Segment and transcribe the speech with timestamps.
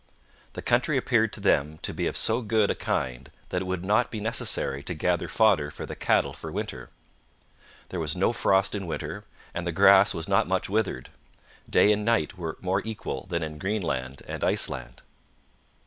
[0.53, 3.85] The country appeared to them to be of so good a kind that it would
[3.85, 6.89] not be necessary to gather fodder for the cattle for winter.
[7.89, 11.09] There was no frost in winter, and the grass was not much withered.
[11.69, 15.03] Day and night were more equal than in Greenland and Iceland.